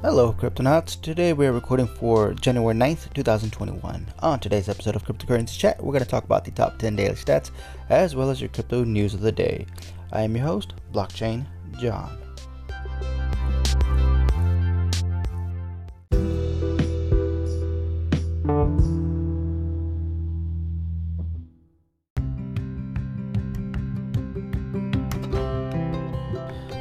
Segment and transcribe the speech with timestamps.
[0.00, 1.00] Hello, Cryptonauts.
[1.02, 4.06] Today we are recording for January 9th, 2021.
[4.20, 7.16] On today's episode of Cryptocurrency Chat, we're going to talk about the top 10 daily
[7.16, 7.50] stats
[7.88, 9.66] as well as your crypto news of the day.
[10.12, 11.46] I am your host, Blockchain
[11.80, 12.27] John.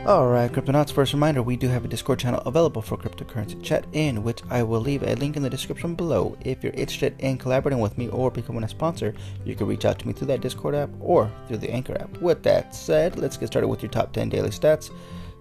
[0.07, 4.23] Alright, Cryptonauts, first reminder we do have a Discord channel available for cryptocurrency chat, in
[4.23, 6.37] which I will leave a link in the description below.
[6.45, 9.99] If you're interested in collaborating with me or becoming a sponsor, you can reach out
[9.99, 12.21] to me through that Discord app or through the Anchor app.
[12.21, 14.91] With that said, let's get started with your top 10 daily stats.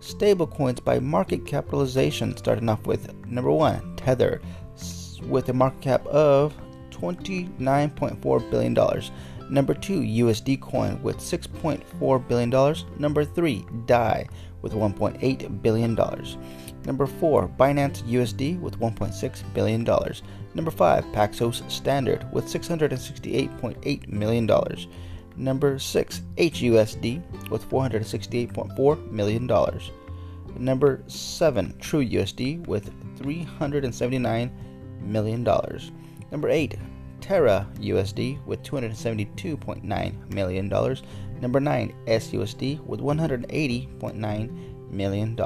[0.01, 4.43] Stablecoins by market capitalization, starting off with number one, Tether,
[5.29, 6.53] with a market cap of
[6.91, 8.75] $29.4 billion.
[9.49, 12.51] Number 2, USD Coin with $6.4 billion.
[12.99, 14.27] Number 3, DAI
[14.63, 15.95] with $1.8 billion.
[16.85, 19.85] Number 4, Binance USD with $1.6 billion.
[20.55, 24.51] Number 5, Paxos Standard with $668.8 million.
[25.37, 29.47] Number 6, HUSD with $468.4 million.
[30.59, 34.51] Number 7, TrueUSD with $379
[35.03, 35.45] million.
[36.33, 36.79] Number 8,
[37.21, 40.69] Terra USD with $272.9 million.
[41.41, 45.39] Number 9, SUSD with $180.9 million.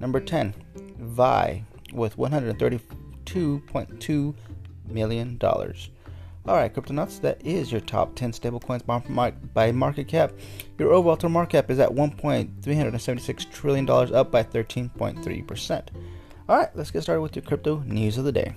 [0.00, 0.54] Number 10,
[0.98, 4.34] VI with $132.2
[4.88, 5.38] million.
[6.46, 8.84] All right, Cryptonauts, that is your top 10 stablecoins
[9.54, 10.34] by market cap.
[10.78, 15.88] Your overall total market cap is at $1.376 trillion, up by 13.3%.
[16.46, 18.54] All right, let's get started with your crypto news of the day.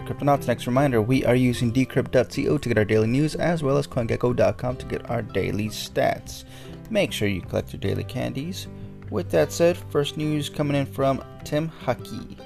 [0.00, 3.76] Alright, Cryptonauts, next reminder we are using decrypt.co to get our daily news as well
[3.76, 6.44] as CoinGecko.com to get our daily stats.
[6.88, 8.66] Make sure you collect your daily candies.
[9.10, 12.38] With that said, first news coming in from Tim Hakki.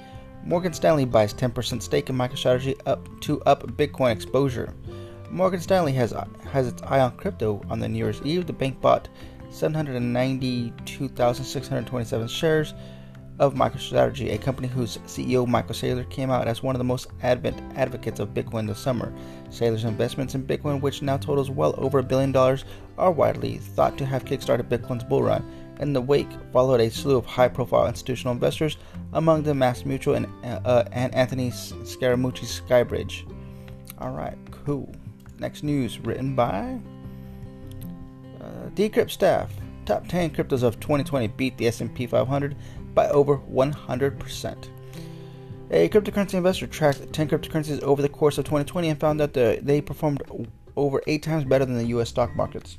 [0.45, 4.75] Morgan Stanley buys 10% stake in MicroStrategy up to up Bitcoin exposure.
[5.31, 6.13] Morgan Stanley has
[6.51, 7.63] has its eye on crypto.
[7.71, 9.09] On the New Year's Eve, the bank bought
[9.51, 12.75] 792,627 shares
[13.39, 17.09] of MicroStrategy, a company whose CEO Michael Saylor came out as one of the most
[17.23, 19.13] advent advocates of Bitcoin this summer.
[19.51, 22.65] Saylor's investments in Bitcoin, which now totals well over a billion dollars,
[22.97, 25.45] are widely thought to have kickstarted Bitcoin's bull run.
[25.81, 28.77] In the wake followed a slew of high-profile institutional investors,
[29.13, 30.27] among them MassMutual and,
[30.67, 33.29] uh, and Anthony Scaramucci's Skybridge.
[33.99, 34.95] All right, cool.
[35.41, 36.79] Next news written by
[38.41, 39.53] uh, Decrypt staff.
[39.85, 42.57] Top 10 cryptos of 2020 beat the S&P 500
[42.95, 44.69] by over 100%.
[45.71, 49.59] A cryptocurrency investor tracked 10 cryptocurrencies over the course of 2020 and found that the,
[49.63, 50.23] they performed
[50.77, 52.79] over 8 times better than the US stock markets.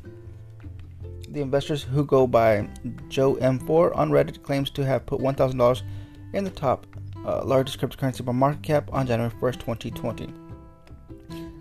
[1.30, 2.70] The investors who go by
[3.10, 5.82] Joe M4 on Reddit claims to have put $1,000
[6.34, 6.86] in the top
[7.26, 10.34] uh, largest cryptocurrency by market cap on January 1st, 2020.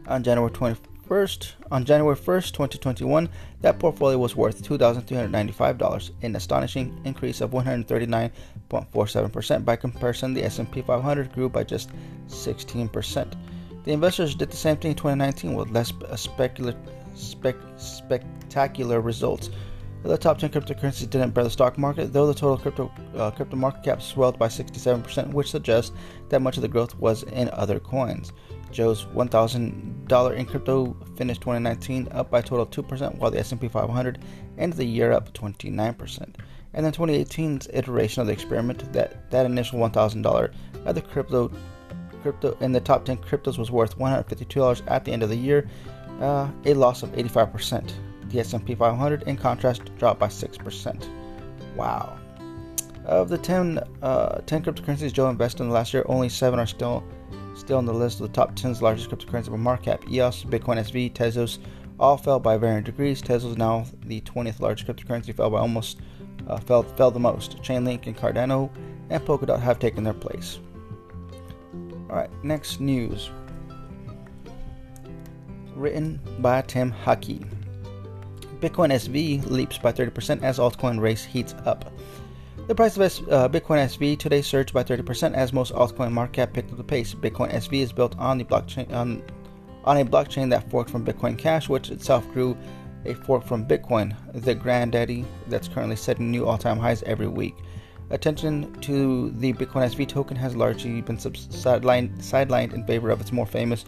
[0.06, 3.28] On January 20, 1st, on January 1st, 2021,
[3.60, 9.64] that portfolio was worth $2,395, an astonishing increase of 139.47%.
[9.64, 11.90] By comparison, the S&P 500 grew by just
[12.28, 13.32] 16%.
[13.84, 16.76] The investors did the same thing in 2019 with less specula-
[17.14, 19.50] spec- spectacular results.
[20.02, 23.56] The top 10 cryptocurrencies didn't bear the stock market, though the total crypto uh, crypto
[23.56, 25.92] market cap swelled by 67%, which suggests
[26.28, 28.34] that much of the growth was in other coins.
[28.74, 33.68] Joe's $1,000 in crypto finished 2019 up by a total of 2%, while the S&P
[33.68, 34.18] 500
[34.58, 36.34] ended the year up 29%.
[36.74, 40.52] And then 2018's iteration of the experiment, that that initial $1,000
[40.84, 41.50] of the crypto
[42.22, 45.68] crypto in the top 10 cryptos was worth $152 at the end of the year,
[46.20, 47.92] uh, a loss of 85%.
[48.30, 51.08] The S&P 500, in contrast, dropped by 6%.
[51.76, 52.18] Wow.
[53.04, 56.66] Of the 10, uh, 10 cryptocurrencies Joe invested in the last year, only 7 are
[56.66, 57.04] still
[57.54, 60.10] still on the list of the top 10 largest cryptocurrencies by market cap.
[60.10, 61.58] EOS, Bitcoin SV, Tezos
[61.98, 63.22] all fell by varying degrees.
[63.22, 66.00] Tezos is now the 20th largest cryptocurrency, fell by almost
[66.48, 67.58] uh, fell, fell the most.
[67.62, 68.70] Chainlink and Cardano
[69.10, 70.58] and Polkadot have taken their place.
[72.10, 73.30] All right, next news.
[75.74, 77.46] Written by Tim Hakki.
[78.60, 81.92] Bitcoin SV leaps by 30% as altcoin race heats up.
[82.66, 86.32] The price of S, uh, Bitcoin SV today surged by 30% as most altcoin market
[86.32, 87.14] cap picked up the pace.
[87.14, 89.22] Bitcoin SV is built on the blockchain on,
[89.84, 92.56] on a blockchain that forked from Bitcoin Cash, which itself grew
[93.04, 97.54] a fork from Bitcoin, the granddaddy that's currently setting new all-time highs every week.
[98.10, 103.32] Attention to the Bitcoin SV token has largely been sidelined, sidelined in favor of its
[103.32, 103.84] more famous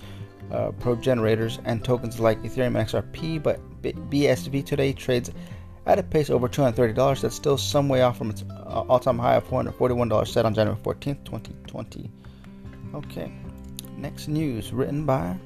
[0.53, 5.31] uh, progenitors and tokens like Ethereum and XRP, but BSV today trades
[5.87, 7.21] at a pace over $230.
[7.21, 10.55] That's still some way off from its uh, all time high of $441 set on
[10.55, 12.11] January 14th, 2020.
[12.95, 13.33] Okay,
[13.97, 15.37] next news written by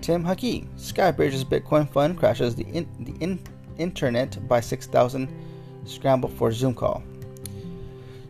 [0.00, 0.66] Tim Hakki.
[0.76, 3.42] Skybridge's Bitcoin fund crashes the, in, the in,
[3.78, 5.28] internet by 6,000
[5.84, 7.02] scramble for Zoom call.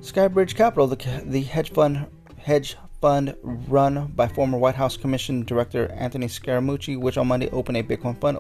[0.01, 2.07] Skybridge Capital, the, the hedge fund
[2.39, 7.77] hedge fund run by former White House Commission Director Anthony Scaramucci, which on Monday opened
[7.77, 8.39] a Bitcoin fund,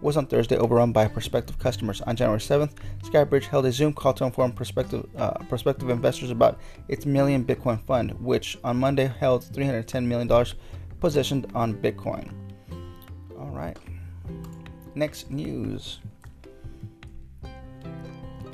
[0.00, 2.00] was on Thursday overrun by prospective customers.
[2.02, 2.72] On January 7th,
[3.02, 7.80] Skybridge held a Zoom call to inform prospective uh, prospective investors about its million Bitcoin
[7.86, 10.46] fund, which on Monday held $310 million
[11.00, 12.30] positioned on Bitcoin.
[13.38, 13.76] All right.
[14.94, 16.00] Next news.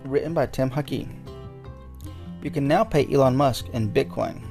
[0.04, 1.08] Written by Tim Hakki.
[2.42, 4.42] You can now pay Elon Musk in Bitcoin.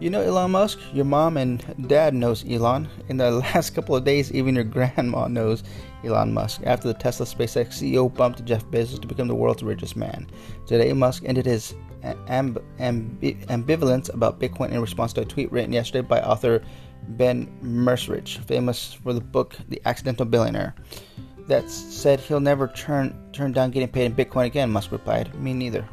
[0.00, 0.78] You know Elon Musk?
[0.92, 2.88] Your mom and dad knows Elon.
[3.08, 5.64] In the last couple of days, even your grandma knows
[6.04, 6.60] Elon Musk.
[6.64, 10.28] After the Tesla SpaceX CEO bumped Jeff Bezos to become the world's richest man.
[10.66, 11.74] Today, Musk ended his
[12.04, 16.62] amb- amb- ambivalence about Bitcoin in response to a tweet written yesterday by author
[17.08, 20.76] Ben Mezrich, famous for the book The Accidental Billionaire.
[21.48, 24.70] That said, he'll never turn turn down getting paid in Bitcoin again.
[24.70, 25.88] Musk replied, "Me neither."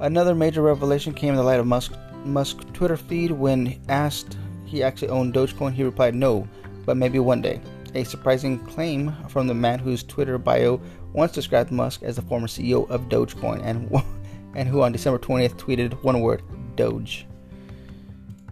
[0.00, 1.92] Another major revelation came in the light of Musk
[2.24, 6.48] Musk's Twitter feed when asked he actually owned Dogecoin, he replied no,
[6.86, 7.60] but maybe one day.
[7.94, 10.80] A surprising claim from the man whose Twitter bio
[11.12, 13.90] once described Musk as the former CEO of Dogecoin and
[14.54, 16.42] and who on December 20th tweeted one word,
[16.76, 17.26] Doge.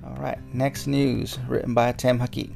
[0.04, 2.52] All right, next news written by Tim Hakki.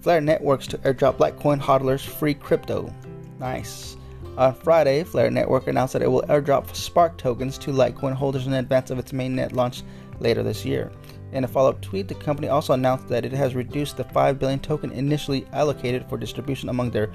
[0.00, 2.92] Flare Networks to airdrop Litecoin hodlers free crypto.
[3.38, 3.96] Nice.
[4.38, 8.52] On Friday, Flare Network announced that it will airdrop Spark tokens to Litecoin holders in
[8.52, 9.82] advance of its mainnet launch
[10.20, 10.90] later this year.
[11.32, 14.58] In a follow-up tweet, the company also announced that it has reduced the 5 billion
[14.58, 17.10] token initially allocated for distribution among their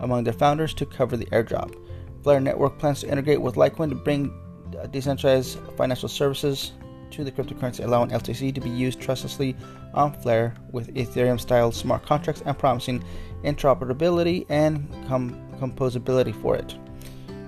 [0.00, 1.74] among their founders to cover the airdrop.
[2.22, 4.32] Flare Network plans to integrate with Litecoin to bring
[4.80, 6.72] uh, decentralized financial services
[7.10, 9.54] to the cryptocurrency, allowing LTC to be used trustlessly
[9.94, 13.04] on Flare with Ethereum-style smart contracts and promising
[13.44, 16.74] interoperability and com- composability for it.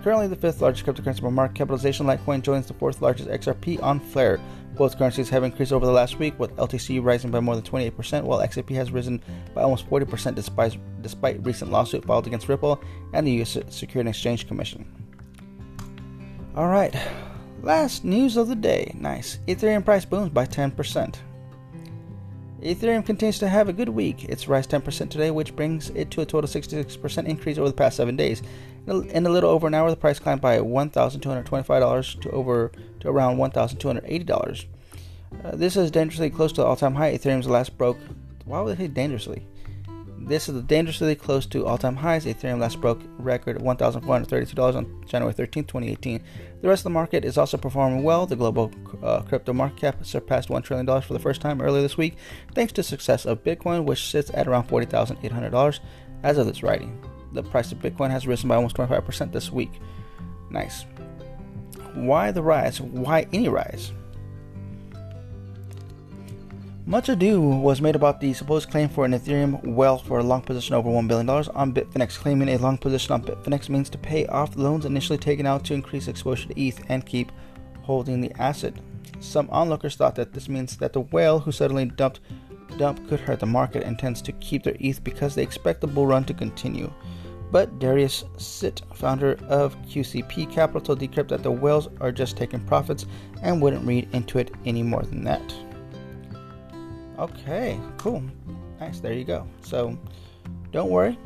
[0.05, 3.99] Currently the fifth largest cryptocurrency by market capitalization, Litecoin joins the fourth largest XRP on
[3.99, 4.39] Flare.
[4.77, 8.23] Both currencies have increased over the last week, with LTC rising by more than 28%,
[8.23, 9.23] while XRP has risen
[9.55, 12.83] by almost 40% despite, despite recent lawsuit filed against Ripple
[13.15, 13.57] and the U.S.
[13.71, 14.85] Security Exchange Commission.
[16.55, 16.95] All right,
[17.63, 18.93] last news of the day.
[18.95, 19.39] Nice.
[19.49, 21.15] Ethereum price booms by 10%.
[22.65, 24.25] Ethereum continues to have a good week.
[24.25, 27.99] It's rise 10% today, which brings it to a total 66% increase over the past
[27.99, 28.43] seven days.
[28.87, 33.37] In a little over an hour, the price climbed by $1,225 to over to around
[33.37, 34.65] $1,280.
[35.45, 37.13] Uh, this is dangerously close to the all-time high.
[37.15, 37.99] Ethereum's last broke.
[38.47, 39.47] Why would they say dangerously?
[40.27, 42.25] This is dangerously close to all-time highs.
[42.25, 46.23] Ethereum last broke record $1,432 on January 13, 2018.
[46.63, 48.25] The rest of the market is also performing well.
[48.25, 48.73] The global
[49.03, 52.17] uh, crypto market cap surpassed $1 trillion for the first time earlier this week,
[52.55, 55.81] thanks to success of Bitcoin, which sits at around $40,800
[56.23, 57.05] as of this writing.
[57.35, 59.73] The price of Bitcoin has risen by almost 25% this week.
[60.49, 60.87] Nice.
[61.93, 62.81] Why the rise?
[62.81, 63.93] Why any rise?
[66.87, 70.43] Much ado was made about the supposed claim for an Ethereum whale for a long
[70.43, 72.19] position over $1 billion on Bitfinex.
[72.19, 75.73] Claiming a long position on Bitfinex means to pay off loans initially taken out to
[75.73, 77.33] increase exposure to ETH and keep
[77.81, 78.75] holding the asset.
[79.21, 82.21] Some onlookers thought that this means that the whale who suddenly dumped
[82.77, 85.87] dump could hurt the market and tends to keep their ETH because they expect the
[85.87, 86.93] bull run to continue.
[87.51, 92.61] But Darius Sit, founder of QCP Capital, told Decrypt that the whales are just taking
[92.61, 93.07] profits
[93.43, 95.55] and wouldn't read into it any more than that.
[97.19, 98.23] Okay, cool.
[98.81, 99.47] Nice, there you go.
[99.63, 99.97] So
[100.73, 101.19] don't worry,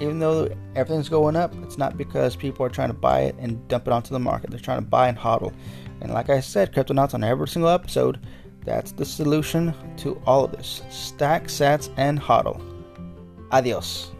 [0.00, 3.66] even though everything's going up, it's not because people are trying to buy it and
[3.68, 4.50] dump it onto the market.
[4.50, 5.52] They're trying to buy and hodl.
[6.00, 8.26] And like I said, Cryptonauts on every single episode,
[8.64, 10.82] that's the solution to all of this.
[10.90, 12.60] Stack, sats, and hodl.
[13.52, 14.13] Adios.